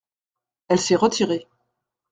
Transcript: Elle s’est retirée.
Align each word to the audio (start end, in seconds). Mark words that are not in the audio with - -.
Elle 0.69 0.79
s’est 0.79 0.95
retirée. 0.95 1.45